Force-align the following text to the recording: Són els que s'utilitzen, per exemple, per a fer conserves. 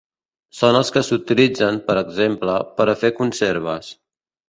Són 0.59 0.77
els 0.79 0.89
que 0.95 1.03
s'utilitzen, 1.09 1.79
per 1.91 1.99
exemple, 2.03 2.59
per 2.81 2.91
a 2.91 2.99
fer 3.07 3.15
conserves. 3.23 3.97